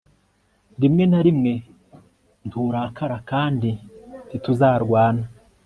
rimwe 0.81 1.03
na 1.11 1.19
rimwe 1.25 1.53
nturakara 2.45 3.17
kandi 3.31 3.69
ntituzarwana 4.27 5.25